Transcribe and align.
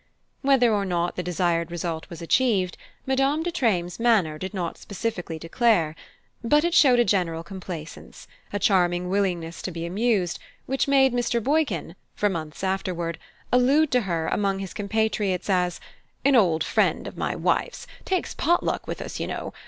Whether 0.41 0.73
or 0.73 0.83
not 0.83 1.15
the 1.15 1.21
desired 1.21 1.69
result 1.69 2.09
was 2.09 2.23
achieved, 2.23 2.75
Madame 3.05 3.43
de 3.43 3.51
Treymes' 3.51 3.99
manner 3.99 4.39
did 4.39 4.51
not 4.51 4.79
specifically 4.79 5.37
declare; 5.37 5.95
but 6.43 6.63
it 6.63 6.73
showed 6.73 6.97
a 6.97 7.05
general 7.05 7.43
complaisance, 7.43 8.27
a 8.51 8.57
charming 8.57 9.09
willingness 9.09 9.61
to 9.61 9.69
be 9.69 9.85
amused, 9.85 10.39
which 10.65 10.87
made 10.87 11.13
Mr. 11.13 11.39
Boykin, 11.39 11.95
for 12.15 12.29
months 12.29 12.63
afterward, 12.63 13.19
allude 13.51 13.91
to 13.91 14.01
her 14.01 14.27
among 14.29 14.57
his 14.57 14.73
compatriots 14.73 15.51
as 15.51 15.79
"an 16.25 16.35
old 16.35 16.63
friend 16.63 17.05
of 17.05 17.15
my 17.15 17.35
wife's 17.35 17.85
takes 18.03 18.33
potluck 18.33 18.87
with 18.87 19.03
us, 19.03 19.19
you 19.19 19.27
know. 19.27 19.53